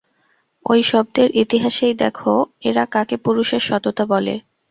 [0.65, 2.17] ঐ শব্দের ইতিহাসেই দেখ,
[2.61, 4.35] এরা কাকে পুরুষের সততা বলে।